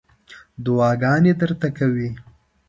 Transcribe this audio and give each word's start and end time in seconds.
دعاګانې 0.63 1.33
درته 1.41 1.67
کوي. 1.77 2.09